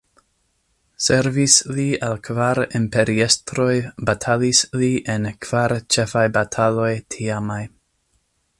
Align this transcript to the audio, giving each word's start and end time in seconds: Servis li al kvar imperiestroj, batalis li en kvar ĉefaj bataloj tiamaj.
Servis 1.07 1.57
li 1.79 1.85
al 2.07 2.15
kvar 2.29 2.61
imperiestroj, 2.79 3.75
batalis 4.09 4.63
li 4.83 4.89
en 5.17 5.29
kvar 5.47 5.77
ĉefaj 5.97 6.25
bataloj 6.39 6.91
tiamaj. 7.17 7.61